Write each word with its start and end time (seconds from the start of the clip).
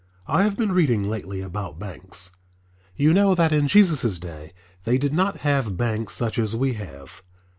I 0.25 0.41
have 0.41 0.57
been 0.57 0.71
reading 0.71 1.07
lately 1.07 1.41
about 1.41 1.77
banks. 1.77 2.31
You 2.95 3.13
know 3.13 3.35
that 3.35 3.53
in 3.53 3.67
Jesus' 3.67 4.17
day 4.17 4.51
they 4.83 4.97
did 4.97 5.13
not 5.13 5.41
have 5.41 5.77
banks 5.77 6.15
such 6.15 6.39
as 6.39 6.55
we 6.55 6.73
have. 6.73 7.21